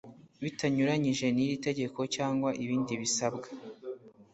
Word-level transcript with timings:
Bitanyuranije 0.43 1.25
n 1.35 1.37
iri 1.43 1.55
tegeko 1.67 1.99
cyangwa 2.15 2.49
ibindi 2.63 2.93
bisabwa 3.01 3.47